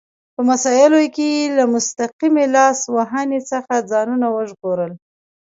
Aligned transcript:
په 0.35 0.41
مسایلو 0.49 0.99
کې 1.15 1.25
یې 1.35 1.45
له 1.57 1.63
مستقیمې 1.73 2.45
لاس 2.55 2.79
وهنې 2.95 3.39
څخه 3.51 3.73
ځانونه 3.91 4.25
ژغورل. 4.49 4.91